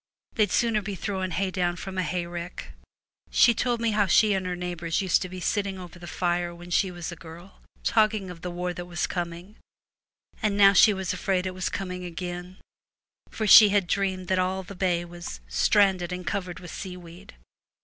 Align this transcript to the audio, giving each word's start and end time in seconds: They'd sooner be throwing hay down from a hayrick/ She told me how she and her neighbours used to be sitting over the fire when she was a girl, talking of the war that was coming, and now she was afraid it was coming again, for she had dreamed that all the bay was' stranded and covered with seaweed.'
They'd 0.33 0.49
sooner 0.51 0.81
be 0.81 0.95
throwing 0.95 1.29
hay 1.29 1.51
down 1.51 1.75
from 1.75 1.95
a 1.99 2.01
hayrick/ 2.01 2.71
She 3.29 3.53
told 3.53 3.79
me 3.79 3.91
how 3.91 4.07
she 4.07 4.33
and 4.33 4.47
her 4.47 4.55
neighbours 4.55 4.99
used 4.99 5.21
to 5.21 5.29
be 5.29 5.39
sitting 5.39 5.77
over 5.77 5.99
the 5.99 6.07
fire 6.07 6.55
when 6.55 6.71
she 6.71 6.89
was 6.89 7.11
a 7.11 7.15
girl, 7.15 7.61
talking 7.83 8.31
of 8.31 8.41
the 8.41 8.49
war 8.49 8.73
that 8.73 8.87
was 8.87 9.05
coming, 9.05 9.57
and 10.41 10.57
now 10.57 10.73
she 10.73 10.91
was 10.91 11.13
afraid 11.13 11.45
it 11.45 11.53
was 11.53 11.69
coming 11.69 12.03
again, 12.03 12.57
for 13.29 13.45
she 13.45 13.69
had 13.69 13.85
dreamed 13.85 14.27
that 14.29 14.39
all 14.39 14.63
the 14.63 14.73
bay 14.73 15.05
was' 15.05 15.39
stranded 15.47 16.11
and 16.11 16.25
covered 16.25 16.59
with 16.59 16.71
seaweed.' 16.71 17.35